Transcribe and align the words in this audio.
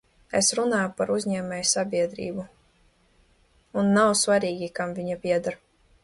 Es 0.37 0.47
runāju 0.59 0.87
par 0.99 1.09
uzņēmējsabiedrību, 1.15 2.45
un 3.81 3.91
nav 3.97 4.09
svarīgi, 4.23 4.71
kam 4.79 4.95
viņa 5.01 5.19
pieder. 5.27 5.59